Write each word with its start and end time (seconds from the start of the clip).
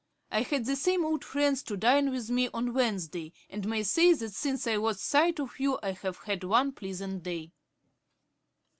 I 0.31 0.41
had 0.41 0.65
the 0.65 0.75
same 0.75 1.05
old 1.05 1.23
friends 1.23 1.61
to 1.61 1.77
dine 1.77 2.09
with 2.09 2.31
me 2.31 2.49
on 2.55 2.73
Wednesday, 2.73 3.33
and 3.51 3.67
may 3.67 3.83
say 3.83 4.13
that 4.13 4.33
since 4.33 4.65
I 4.65 4.77
lost 4.77 5.01
sight 5.01 5.39
of 5.39 5.59
you 5.59 5.77
I 5.83 5.91
have 5.91 6.17
had 6.23 6.43
one 6.43 6.71
pleasant 6.71 7.21
day.' 7.21 7.51